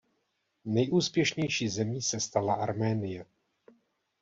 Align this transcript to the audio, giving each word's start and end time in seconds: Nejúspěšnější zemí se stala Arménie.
Nejúspěšnější 0.65 1.69
zemí 1.69 2.01
se 2.01 2.19
stala 2.19 2.53
Arménie. 2.53 3.25